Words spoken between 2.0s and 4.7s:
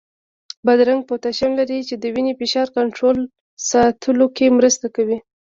وینې فشار کنټرول ساتلو کې